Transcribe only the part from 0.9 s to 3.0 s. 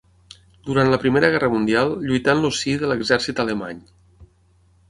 la Primera Guerra Mundial lluità en el si de